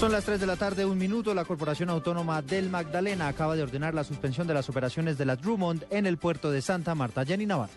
Son 0.00 0.12
las 0.12 0.24
3 0.24 0.40
de 0.40 0.46
la 0.46 0.56
tarde, 0.56 0.86
un 0.86 0.96
minuto. 0.96 1.34
La 1.34 1.44
Corporación 1.44 1.90
Autónoma 1.90 2.40
del 2.40 2.70
Magdalena 2.70 3.28
acaba 3.28 3.54
de 3.54 3.62
ordenar 3.62 3.92
la 3.92 4.02
suspensión 4.02 4.46
de 4.46 4.54
las 4.54 4.66
operaciones 4.70 5.18
de 5.18 5.26
la 5.26 5.36
Drummond 5.36 5.84
en 5.90 6.06
el 6.06 6.16
puerto 6.16 6.50
de 6.50 6.62
Santa 6.62 6.94
Marta. 6.94 7.22
Jenny 7.22 7.44
Navarro. 7.44 7.74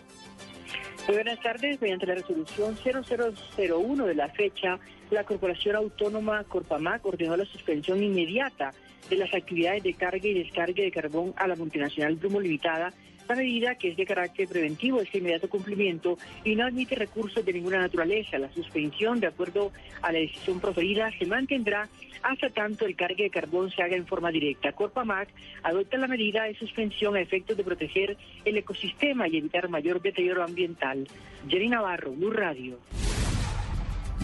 Muy 1.06 1.16
buenas 1.16 1.38
tardes. 1.42 1.78
Mediante 1.82 2.06
la 2.06 2.14
resolución 2.14 2.78
0001 2.82 4.06
de 4.06 4.14
la 4.14 4.30
fecha, 4.30 4.78
la 5.10 5.24
Corporación 5.24 5.76
Autónoma 5.76 6.44
Corpamac 6.44 7.04
ordenó 7.04 7.36
la 7.36 7.44
suspensión 7.44 8.02
inmediata 8.02 8.70
de 9.10 9.16
las 9.16 9.34
actividades 9.34 9.82
de 9.82 9.92
carga 9.92 10.26
y 10.26 10.32
descarga 10.32 10.82
de 10.82 10.90
carbón 10.90 11.34
a 11.36 11.46
la 11.46 11.56
multinacional 11.56 12.18
Drummond 12.18 12.46
Limitada 12.46 12.94
esta 13.24 13.36
medida, 13.36 13.74
que 13.76 13.88
es 13.88 13.96
de 13.96 14.04
carácter 14.04 14.46
preventivo, 14.46 15.00
es 15.00 15.10
de 15.10 15.18
inmediato 15.18 15.48
cumplimiento 15.48 16.18
y 16.44 16.54
no 16.54 16.66
admite 16.66 16.94
recursos 16.94 17.42
de 17.42 17.54
ninguna 17.54 17.78
naturaleza. 17.78 18.38
La 18.38 18.52
suspensión, 18.52 19.18
de 19.18 19.28
acuerdo 19.28 19.72
a 20.02 20.12
la 20.12 20.18
decisión 20.18 20.60
proferida, 20.60 21.10
se 21.18 21.24
mantendrá 21.24 21.88
hasta 22.22 22.50
tanto 22.50 22.84
el 22.84 22.96
cargue 22.96 23.24
de 23.24 23.30
carbón 23.30 23.70
se 23.70 23.82
haga 23.82 23.96
en 23.96 24.06
forma 24.06 24.30
directa. 24.30 24.72
Corpamac 24.72 25.30
adopta 25.62 25.96
la 25.96 26.06
medida 26.06 26.44
de 26.44 26.54
suspensión 26.54 27.16
a 27.16 27.20
efectos 27.20 27.56
de 27.56 27.64
proteger 27.64 28.18
el 28.44 28.58
ecosistema 28.58 29.26
y 29.26 29.38
evitar 29.38 29.70
mayor 29.70 30.02
deterioro 30.02 30.44
ambiental. 30.44 31.08
Jenny 31.48 31.70
Navarro, 31.70 32.12
Blue 32.12 32.30
Radio. 32.30 32.78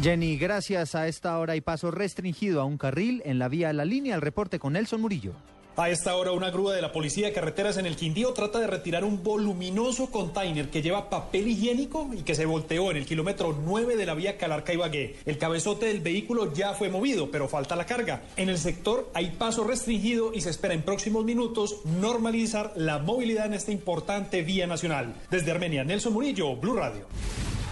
Jenny, 0.03 0.37
gracias. 0.37 0.95
A 0.95 1.09
esta 1.09 1.39
hora 1.39 1.55
hay 1.55 1.63
paso 1.63 1.91
restringido 1.91 2.61
a 2.61 2.65
un 2.65 2.77
carril 2.77 3.23
en 3.25 3.39
la 3.39 3.49
vía 3.49 3.73
La 3.73 3.87
Línea. 3.87 4.15
El 4.15 4.21
reporte 4.21 4.59
con 4.59 4.75
Nelson 4.75 5.01
Murillo. 5.01 5.33
A 5.77 5.89
esta 5.89 6.15
hora, 6.17 6.33
una 6.33 6.51
grúa 6.51 6.75
de 6.75 6.83
la 6.83 6.93
Policía 6.93 7.29
de 7.29 7.33
Carreteras 7.33 7.79
en 7.79 7.87
el 7.87 7.97
Quindío 7.97 8.33
trata 8.35 8.59
de 8.59 8.67
retirar 8.67 9.03
un 9.03 9.23
voluminoso 9.23 10.11
container 10.11 10.69
que 10.69 10.83
lleva 10.83 11.09
papel 11.09 11.49
higiénico 11.49 12.11
y 12.13 12.23
que 12.23 12.35
se 12.35 12.45
volteó 12.45 12.91
en 12.91 12.99
el 12.99 13.07
kilómetro 13.07 13.57
9 13.65 13.97
de 13.97 14.05
la 14.05 14.15
vía 14.15 14.37
Calarca-Ibagué. 14.37 15.17
El 15.25 15.39
cabezote 15.39 15.87
del 15.87 16.01
vehículo 16.01 16.53
ya 16.53 16.75
fue 16.75 16.91
movido, 16.91 17.31
pero 17.31 17.49
falta 17.49 17.77
la 17.77 17.87
carga. 17.87 18.23
En 18.37 18.51
el 18.51 18.59
sector 18.59 19.11
hay 19.15 19.31
paso 19.31 19.65
restringido 19.65 20.35
y 20.35 20.43
se 20.43 20.51
espera 20.51 20.75
en 20.75 20.83
próximos 20.83 21.25
minutos 21.25 21.77
normalizar 21.85 22.73
la 22.77 22.99
movilidad 22.99 23.47
en 23.47 23.55
esta 23.55 23.73
importante 23.73 24.43
vía 24.43 24.67
nacional. 24.67 25.15
Desde 25.31 25.51
Armenia, 25.51 25.83
Nelson 25.85 26.13
Murillo, 26.13 26.57
Blue 26.57 26.75
Radio. 26.75 27.07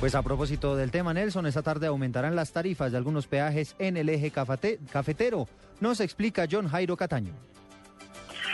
Pues 0.00 0.14
a 0.14 0.22
propósito 0.22 0.76
del 0.76 0.92
tema, 0.92 1.12
Nelson, 1.12 1.46
esta 1.46 1.62
tarde 1.62 1.88
aumentarán 1.88 2.36
las 2.36 2.52
tarifas 2.52 2.92
de 2.92 2.98
algunos 2.98 3.26
peajes 3.26 3.74
en 3.80 3.96
el 3.96 4.08
eje 4.08 4.30
cafetero. 4.30 5.48
Nos 5.80 6.00
explica 6.00 6.46
John 6.50 6.68
Jairo 6.68 6.96
Cataño. 6.96 7.32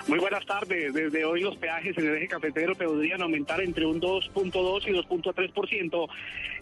Muy 0.06 0.18
buenas 0.18 0.44
tardes. 0.44 0.92
Desde 0.92 1.24
hoy 1.24 1.40
los 1.40 1.56
peajes 1.56 1.96
en 1.96 2.06
el 2.06 2.16
eje 2.16 2.28
cafetero 2.28 2.74
podrían 2.74 3.22
aumentar 3.22 3.62
entre 3.62 3.86
un 3.86 4.02
2.2 4.02 4.86
y 4.86 4.92
2.3%. 4.92 6.08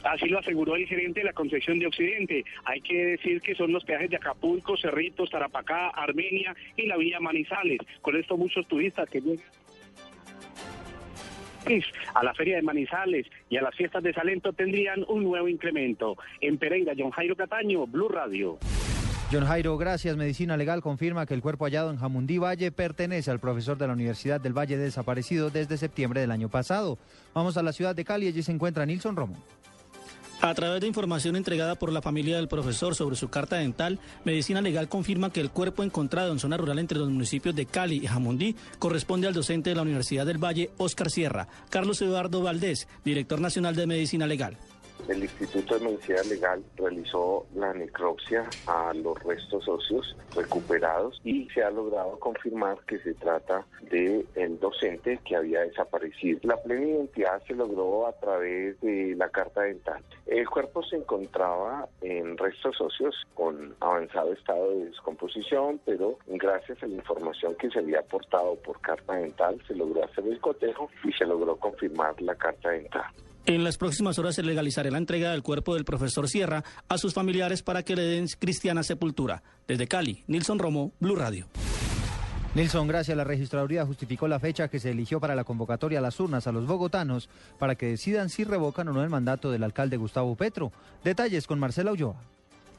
Así 0.05 0.27
lo 0.27 0.39
aseguró 0.39 0.77
el 0.77 0.87
gerente 0.87 1.21
de 1.21 1.27
la 1.27 1.33
concesión 1.33 1.81
de 1.81 1.89
Occidente. 1.89 2.45
Hay 2.65 2.81
que 2.81 3.05
decir 3.05 3.41
que 3.41 3.57
son 3.57 3.73
los 3.73 3.85
peajes 3.85 4.11
de 4.11 4.17
Acapulco, 4.17 4.77
Cerritos, 4.77 5.31
Tarapacá, 5.31 5.89
Armenia 5.89 6.55
y 6.77 6.87
la 6.87 6.97
vía 6.97 7.19
Manizales. 7.19 7.81
Con 8.01 8.17
esto 8.17 8.37
muchos 8.37 8.67
turistas 8.69 9.11
que 9.11 9.21
llegan 9.21 9.45
a 12.15 12.25
la 12.25 12.35
Feria 12.35 12.57
de 12.57 12.63
Manizales 12.63 13.27
y 13.49 13.57
a 13.57 13.63
las 13.63 13.75
fiestas 13.75 14.03
de 14.03 14.13
Salento 14.13 14.53
tendrían 14.53 15.05
un 15.09 15.25
nuevo 15.25 15.49
incremento. 15.49 16.17
En 16.41 16.59
Pereira, 16.59 16.93
John 16.97 17.11
Jairo 17.11 17.37
Cataño, 17.37 17.87
Blue 17.87 18.09
Radio. 18.09 18.59
John 19.33 19.47
Jairo, 19.47 19.79
gracias. 19.79 20.15
Medicina 20.15 20.59
Legal 20.59 20.83
confirma 20.83 21.25
que 21.25 21.33
el 21.33 21.41
cuerpo 21.41 21.65
hallado 21.65 21.91
en 21.91 21.97
Jamundí 21.97 22.37
Valle 22.37 22.71
pertenece 22.71 23.31
al 23.31 23.41
profesor 23.41 23.79
de 23.79 23.87
la 23.87 23.95
Universidad 23.95 24.43
del 24.43 24.53
Valle 24.53 24.77
desaparecido 24.77 25.49
desde 25.49 25.79
septiembre 25.79 26.21
del 26.21 26.33
año 26.33 26.51
pasado. 26.51 26.99
Vamos 27.33 27.57
a 27.57 27.63
la 27.63 27.73
ciudad 27.73 27.97
de 27.97 28.05
Cali, 28.05 28.27
allí 28.27 28.43
se 28.43 28.53
encuentra 28.53 28.85
Nilson 28.85 29.17
Romo. 29.17 29.43
A 30.43 30.53
través 30.53 30.83
de 30.83 30.87
información 30.87 31.37
entregada 31.37 31.77
por 31.77 31.91
la 31.93 32.03
familia 32.03 32.37
del 32.37 32.49
profesor 32.49 32.95
sobre 32.95 33.17
su 33.17 33.31
carta 33.31 33.57
dental, 33.57 34.01
Medicina 34.27 34.61
Legal 34.61 34.91
confirma 34.91 35.33
que 35.33 35.41
el 35.41 35.51
cuerpo 35.51 35.83
encontrado 35.83 36.31
en 36.31 36.39
zona 36.39 36.59
rural 36.59 36.79
entre 36.79 36.99
los 36.99 37.09
municipios 37.09 37.57
de 37.57 37.65
Cali 37.65 38.03
y 38.03 38.07
Jamundí 38.09 38.55
corresponde 38.79 39.29
al 39.29 39.35
docente 39.35 39.71
de 39.71 39.77
la 39.77 39.83
Universidad 39.83 40.27
del 40.27 40.45
Valle, 40.45 40.73
Óscar 40.77 41.11
Sierra, 41.11 41.49
Carlos 41.71 42.03
Eduardo 42.03 42.43
Valdés, 42.43 42.87
director 43.03 43.41
nacional 43.41 43.77
de 43.77 43.87
Medicina 43.87 44.27
Legal. 44.27 44.59
El 45.09 45.23
Instituto 45.23 45.79
de 45.79 45.85
Medicina 45.85 46.23
Legal 46.29 46.63
realizó 46.77 47.47
la 47.55 47.75
necropsia 47.75 48.49
a 48.67 48.93
los 48.95 49.21
restos 49.25 49.69
óseos 49.69 50.17
recuperados 50.35 51.21
y 51.25 51.49
se 51.51 51.63
ha 51.63 51.71
logrado 51.71 52.19
confirmar 52.21 52.79
que 52.87 52.99
se 53.01 53.15
trata 53.15 53.67
de 53.91 54.25
docente 54.61 55.19
que 55.25 55.37
había 55.37 55.61
desaparecido. 55.61 56.41
La 56.43 56.57
plena 56.57 56.87
identidad 56.87 57.43
se 57.47 57.55
logró 57.55 58.07
a 58.07 58.13
través 58.13 58.81
de 58.81 59.15
la 59.17 59.29
carta 59.29 59.63
dental. 59.63 60.03
El 60.27 60.49
cuerpo 60.49 60.83
se 60.85 60.97
encontraba 60.97 61.89
en 62.01 62.39
restos 62.39 62.81
óseos 62.81 63.15
con 63.35 63.75
avanzado 63.81 64.33
estado 64.33 64.71
de 64.71 64.87
descomposición, 64.87 65.81
pero 65.85 66.19
gracias 66.27 66.83
a 66.83 66.87
la 66.87 66.95
información 66.95 67.57
que 67.57 67.71
se 67.71 67.81
había 67.81 68.01
aportado 68.01 68.55
por 68.57 68.81
carta 68.81 69.15
dental 69.15 69.61
se 69.67 69.75
logró 69.75 70.05
hacer 70.05 70.27
el 70.27 70.41
cotejo 70.41 70.89
y 71.05 71.13
se 71.13 71.27
logró 71.27 71.57
confirmar 71.57 72.21
la 72.23 72.35
carta 72.37 72.71
dental. 72.71 73.07
En 73.45 73.65
las 73.65 73.77
próximas 73.77 74.19
horas 74.19 74.37
se 74.37 74.43
legalizará 74.45 74.91
la 74.91 74.99
entrega 74.99 75.33
del 75.33 75.43
cuerpo 75.43 75.75
del 75.75 75.85
profesor 75.85 76.29
Sierra 76.29 76.63
a 76.89 76.97
sus 76.97 77.13
familiares 77.13 77.63
para 77.63 77.83
que 77.83 77.97
le 77.97 78.03
den 78.03 78.27
cristiana 78.39 78.85
sepultura. 78.85 79.43
Desde 79.67 79.89
Cali, 79.89 80.23
Nilson 80.29 80.61
Romo, 80.61 80.93
Blue 81.01 81.17
Radio. 81.17 81.49
Nilson, 82.55 82.87
gracias. 82.87 83.17
La 83.17 83.25
registraduría 83.25 83.85
justificó 83.85 84.29
la 84.29 84.39
fecha 84.39 84.69
que 84.69 84.79
se 84.79 84.91
eligió 84.91 85.19
para 85.19 85.35
la 85.35 85.43
convocatoria 85.43 85.99
a 85.99 86.03
las 86.03 86.21
urnas 86.21 86.47
a 86.47 86.53
los 86.53 86.67
bogotanos 86.67 87.29
para 87.59 87.75
que 87.75 87.87
decidan 87.87 88.29
si 88.29 88.45
revocan 88.45 88.89
o 88.89 88.93
no 88.93 89.03
el 89.03 89.11
mandato 89.11 89.51
del 89.51 89.65
alcalde 89.65 89.97
Gustavo 89.97 90.37
Petro. 90.37 90.71
Detalles 91.03 91.47
con 91.47 91.59
Marcela 91.59 91.93
Ulloa. 91.93 92.23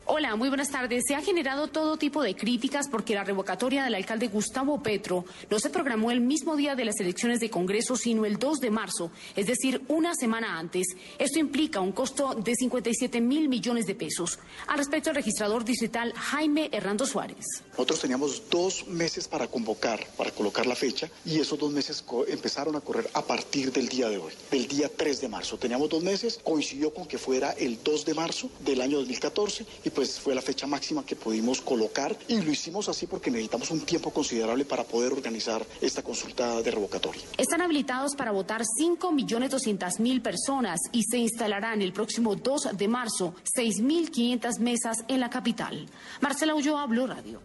Hola, 0.06 0.36
muy 0.36 0.50
buenas 0.50 0.70
tardes. 0.70 1.06
Se 1.08 1.16
ha 1.16 1.22
generado 1.22 1.70
todo 1.70 1.96
tipo 1.96 2.22
de 2.22 2.36
críticas 2.36 2.90
porque 2.90 3.16
la 3.16 3.24
revocatoria 3.24 3.86
del 3.86 3.96
alcalde 3.96 4.28
Gustavo 4.28 4.84
Petro 4.84 5.24
no 5.50 5.60
se 5.60 5.70
programó 5.70 6.12
el 6.12 6.20
mismo 6.20 6.58
día 6.58 6.76
de 6.76 6.84
las 6.84 7.00
elecciones 7.00 7.40
de 7.40 7.50
Congreso, 7.50 7.96
sino 7.96 8.26
el 8.26 8.38
2 8.38 8.60
de 8.60 8.70
marzo, 8.70 9.12
es 9.34 9.48
decir, 9.48 9.82
una 9.88 10.14
semana 10.14 10.60
antes. 10.60 10.88
Esto 11.18 11.40
implica 11.40 11.80
un 11.80 11.94
costo 11.94 12.36
de 12.36 12.54
57 12.54 13.22
mil 13.22 13.48
millones 13.48 13.86
de 13.86 13.96
pesos. 13.96 14.40
Al 14.68 14.78
respecto, 14.78 15.10
el 15.10 15.16
registrador 15.16 15.64
distrital 15.64 16.12
Jaime 16.14 16.68
Hernando 16.74 17.06
Suárez. 17.06 17.46
Nosotros 17.70 18.02
teníamos 18.02 18.50
dos 18.50 18.86
meses 18.88 19.30
para 19.30 19.48
convocar, 19.48 20.06
para 20.18 20.32
colocar 20.32 20.66
la 20.66 20.76
fecha, 20.76 21.10
y 21.24 21.40
esos 21.40 21.58
dos 21.58 21.72
meses 21.72 22.04
empezaron 22.28 22.76
a 22.76 22.82
correr 22.82 23.10
a 23.14 23.22
partir 23.22 23.72
del 23.72 23.88
día 23.88 24.10
de 24.10 24.18
hoy, 24.18 24.34
del 24.52 24.68
día 24.68 24.92
3 24.94 25.22
de 25.22 25.30
marzo. 25.30 25.58
Teníamos 25.58 25.88
dos 25.88 26.04
meses, 26.04 26.42
coincidió 26.44 26.94
con 26.94 27.06
que 27.06 27.18
fuera 27.18 27.52
el 27.52 27.82
2 27.82 28.04
de 28.04 28.14
marzo 28.14 28.50
del 28.60 28.82
año 28.82 28.98
2014 28.98 29.66
y 29.86 29.93
pues 29.94 30.20
fue 30.20 30.36
la 30.36 30.42
fecha 30.42 30.68
máxima 30.68 31.06
que 31.06 31.16
pudimos 31.16 31.62
colocar 31.62 32.16
y 32.28 32.42
lo 32.42 32.52
hicimos 32.52 32.90
así 32.90 33.08
porque 33.08 33.32
necesitamos 33.32 33.72
un 33.72 33.82
tiempo 33.82 34.12
considerable 34.12 34.66
para 34.66 34.84
poder 34.84 35.14
organizar 35.14 35.66
esta 35.82 36.02
consulta 36.02 36.62
de 36.62 36.72
revocatoria. 36.72 37.22
Están 37.38 37.62
habilitados 37.62 38.16
para 38.16 38.32
votar 38.32 38.62
5.200.000 38.62 40.22
personas 40.22 40.80
y 40.92 41.04
se 41.04 41.18
instalarán 41.18 41.82
el 41.82 41.94
próximo 41.94 42.36
2 42.36 42.70
de 42.74 42.88
marzo 42.88 43.36
6.500 43.56 44.60
mesas 44.60 44.98
en 45.08 45.20
la 45.20 45.30
capital. 45.30 45.88
Marcela 46.22 46.56
Ulloa, 46.56 46.86
Blue 46.88 47.08
Radio. 47.08 47.42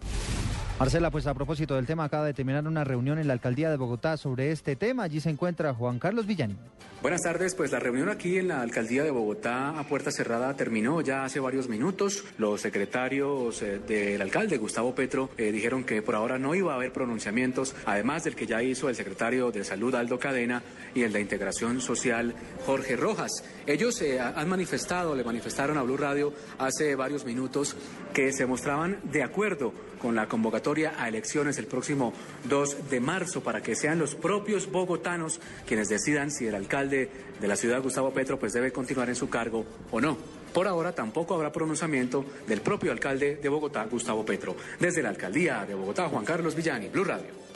Marcela, 0.78 1.10
pues 1.10 1.26
a 1.26 1.34
propósito 1.34 1.74
del 1.74 1.86
tema, 1.86 2.04
acaba 2.04 2.24
de 2.24 2.34
terminar 2.34 2.64
una 2.68 2.84
reunión 2.84 3.18
en 3.18 3.26
la 3.26 3.32
alcaldía 3.32 3.68
de 3.68 3.76
Bogotá 3.76 4.16
sobre 4.16 4.52
este 4.52 4.76
tema. 4.76 5.02
Allí 5.02 5.18
se 5.18 5.28
encuentra 5.28 5.74
Juan 5.74 5.98
Carlos 5.98 6.24
Villani. 6.24 6.56
Buenas 7.02 7.22
tardes, 7.22 7.54
pues 7.56 7.72
la 7.72 7.80
reunión 7.80 8.08
aquí 8.08 8.38
en 8.38 8.48
la 8.48 8.60
alcaldía 8.60 9.02
de 9.02 9.10
Bogotá 9.10 9.78
a 9.78 9.84
puerta 9.84 10.12
cerrada 10.12 10.54
terminó 10.54 11.00
ya 11.00 11.24
hace 11.24 11.40
varios 11.40 11.68
minutos. 11.68 12.24
Los 12.38 12.60
secretarios 12.60 13.60
eh, 13.62 13.80
del 13.80 14.22
alcalde 14.22 14.56
Gustavo 14.56 14.94
Petro 14.94 15.30
eh, 15.36 15.50
dijeron 15.50 15.82
que 15.82 16.00
por 16.00 16.14
ahora 16.14 16.38
no 16.38 16.54
iba 16.54 16.72
a 16.72 16.76
haber 16.76 16.92
pronunciamientos, 16.92 17.74
además 17.84 18.24
del 18.24 18.36
que 18.36 18.46
ya 18.46 18.62
hizo 18.62 18.88
el 18.88 18.94
secretario 18.94 19.50
de 19.50 19.64
Salud 19.64 19.94
Aldo 19.96 20.18
Cadena 20.18 20.62
y 20.94 21.02
el 21.02 21.12
de 21.12 21.20
Integración 21.20 21.80
Social 21.80 22.34
Jorge 22.66 22.96
Rojas. 22.96 23.44
Ellos 23.66 24.00
eh, 24.02 24.20
han 24.20 24.48
manifestado, 24.48 25.14
le 25.16 25.24
manifestaron 25.24 25.76
a 25.76 25.82
Blue 25.82 25.96
Radio 25.96 26.32
hace 26.58 26.94
varios 26.94 27.24
minutos 27.24 27.76
que 28.12 28.32
se 28.32 28.46
mostraban 28.46 28.98
de 29.04 29.22
acuerdo 29.22 29.72
con 30.00 30.14
la 30.14 30.26
convocatoria 30.26 30.67
a 30.68 31.08
elecciones 31.08 31.56
el 31.56 31.66
próximo 31.66 32.12
2 32.44 32.90
de 32.90 33.00
marzo 33.00 33.42
para 33.42 33.62
que 33.62 33.74
sean 33.74 33.98
los 33.98 34.14
propios 34.14 34.70
bogotanos 34.70 35.40
quienes 35.66 35.88
decidan 35.88 36.30
si 36.30 36.46
el 36.46 36.54
alcalde 36.54 37.08
de 37.40 37.48
la 37.48 37.56
ciudad, 37.56 37.82
Gustavo 37.82 38.12
Petro, 38.12 38.38
pues 38.38 38.52
debe 38.52 38.70
continuar 38.70 39.08
en 39.08 39.14
su 39.14 39.30
cargo 39.30 39.64
o 39.90 39.98
no. 39.98 40.18
Por 40.52 40.68
ahora 40.68 40.94
tampoco 40.94 41.34
habrá 41.34 41.50
pronunciamiento 41.50 42.22
del 42.46 42.60
propio 42.60 42.92
alcalde 42.92 43.36
de 43.36 43.48
Bogotá, 43.48 43.84
Gustavo 43.84 44.26
Petro. 44.26 44.56
Desde 44.78 45.02
la 45.02 45.08
alcaldía 45.08 45.64
de 45.66 45.74
Bogotá, 45.74 46.08
Juan 46.08 46.26
Carlos 46.26 46.54
Villani, 46.54 46.88
Blue 46.88 47.04
Radio. 47.04 47.47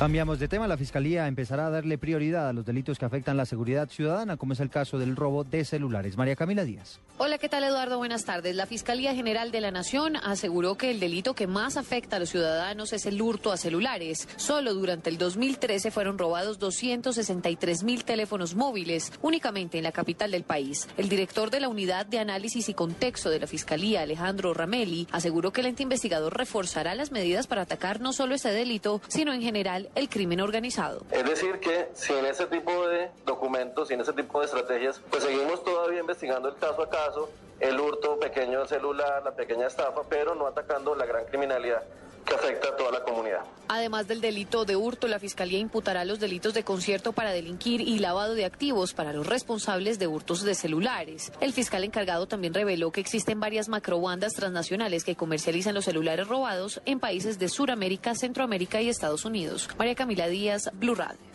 Cambiamos 0.00 0.38
de 0.38 0.48
tema. 0.48 0.66
La 0.66 0.78
Fiscalía 0.78 1.26
empezará 1.26 1.66
a 1.66 1.70
darle 1.70 1.98
prioridad 1.98 2.48
a 2.48 2.54
los 2.54 2.64
delitos 2.64 2.98
que 2.98 3.04
afectan 3.04 3.36
la 3.36 3.44
seguridad 3.44 3.90
ciudadana, 3.90 4.38
como 4.38 4.54
es 4.54 4.60
el 4.60 4.70
caso 4.70 4.98
del 4.98 5.14
robo 5.14 5.44
de 5.44 5.62
celulares. 5.62 6.16
María 6.16 6.36
Camila 6.36 6.64
Díaz. 6.64 7.00
Hola, 7.18 7.36
¿qué 7.36 7.50
tal 7.50 7.64
Eduardo? 7.64 7.98
Buenas 7.98 8.24
tardes. 8.24 8.56
La 8.56 8.64
Fiscalía 8.64 9.14
General 9.14 9.50
de 9.52 9.60
la 9.60 9.70
Nación 9.70 10.16
aseguró 10.16 10.78
que 10.78 10.90
el 10.90 11.00
delito 11.00 11.34
que 11.34 11.46
más 11.46 11.76
afecta 11.76 12.16
a 12.16 12.18
los 12.18 12.30
ciudadanos 12.30 12.94
es 12.94 13.04
el 13.04 13.20
hurto 13.20 13.52
a 13.52 13.58
celulares. 13.58 14.26
Solo 14.36 14.72
durante 14.72 15.10
el 15.10 15.18
2013 15.18 15.90
fueron 15.90 16.16
robados 16.16 16.58
263 16.58 17.82
mil 17.82 18.02
teléfonos 18.04 18.54
móviles, 18.54 19.12
únicamente 19.20 19.76
en 19.76 19.84
la 19.84 19.92
capital 19.92 20.30
del 20.30 20.44
país. 20.44 20.88
El 20.96 21.10
director 21.10 21.50
de 21.50 21.60
la 21.60 21.68
Unidad 21.68 22.06
de 22.06 22.20
Análisis 22.20 22.70
y 22.70 22.72
Contexto 22.72 23.28
de 23.28 23.40
la 23.40 23.46
Fiscalía, 23.46 24.00
Alejandro 24.00 24.54
Ramelli, 24.54 25.08
aseguró 25.12 25.52
que 25.52 25.60
el 25.60 25.66
ente 25.66 25.82
investigador 25.82 26.38
reforzará 26.38 26.94
las 26.94 27.12
medidas 27.12 27.46
para 27.46 27.60
atacar 27.60 28.00
no 28.00 28.14
solo 28.14 28.34
ese 28.34 28.50
delito, 28.50 29.02
sino 29.08 29.34
en 29.34 29.42
general 29.42 29.89
el 29.94 30.08
crimen 30.08 30.40
organizado. 30.40 31.02
Es 31.10 31.24
decir, 31.24 31.58
que 31.60 31.88
sin 31.94 32.24
ese 32.24 32.46
tipo 32.46 32.88
de 32.88 33.10
documentos, 33.24 33.88
sin 33.88 34.00
ese 34.00 34.12
tipo 34.12 34.40
de 34.40 34.46
estrategias, 34.46 35.00
pues 35.10 35.24
seguimos 35.24 35.62
todavía 35.64 36.00
investigando 36.00 36.48
el 36.48 36.56
caso 36.56 36.82
a 36.82 36.90
caso, 36.90 37.30
el 37.58 37.78
hurto 37.78 38.18
pequeño 38.18 38.66
celular, 38.66 39.22
la 39.24 39.32
pequeña 39.32 39.66
estafa, 39.66 40.02
pero 40.08 40.34
no 40.34 40.46
atacando 40.46 40.94
la 40.94 41.06
gran 41.06 41.24
criminalidad 41.26 41.82
que 42.24 42.34
afecta 42.34 42.68
a 42.68 42.76
toda 42.76 42.92
la 42.92 43.02
comunidad. 43.02 43.19
Además 43.68 44.08
del 44.08 44.20
delito 44.20 44.64
de 44.64 44.74
hurto, 44.74 45.06
la 45.06 45.20
Fiscalía 45.20 45.60
imputará 45.60 46.04
los 46.04 46.18
delitos 46.18 46.54
de 46.54 46.64
concierto 46.64 47.12
para 47.12 47.30
delinquir 47.30 47.80
y 47.80 48.00
lavado 48.00 48.34
de 48.34 48.44
activos 48.44 48.94
para 48.94 49.12
los 49.12 49.28
responsables 49.28 50.00
de 50.00 50.08
hurtos 50.08 50.42
de 50.42 50.56
celulares. 50.56 51.30
El 51.40 51.52
fiscal 51.52 51.84
encargado 51.84 52.26
también 52.26 52.52
reveló 52.52 52.90
que 52.90 53.00
existen 53.00 53.38
varias 53.38 53.68
macrobandas 53.68 54.32
transnacionales 54.32 55.04
que 55.04 55.14
comercializan 55.14 55.74
los 55.74 55.84
celulares 55.84 56.26
robados 56.26 56.80
en 56.84 56.98
países 56.98 57.38
de 57.38 57.48
Sudamérica, 57.48 58.16
Centroamérica 58.16 58.82
y 58.82 58.88
Estados 58.88 59.24
Unidos. 59.24 59.68
María 59.78 59.94
Camila 59.94 60.26
Díaz, 60.26 60.70
Blue 60.74 60.96
Radio. 60.96 61.29